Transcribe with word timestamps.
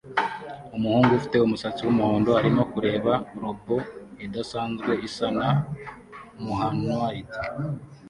Umuhungu 0.75 1.09
ufite 1.19 1.35
umusatsi 1.39 1.81
wumuhondo 1.83 2.31
arimo 2.39 2.61
kureba 2.73 3.11
robot 3.41 3.85
idasanzwe 4.25 4.91
isa 5.07 5.27
na 5.37 5.49
humanoid 6.41 7.29